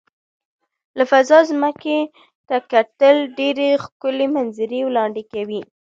[0.97, 1.97] له فضا ځمکې
[2.47, 3.55] ته کتل ډېر
[3.85, 5.61] ښکلي منظره وړاندې کوي.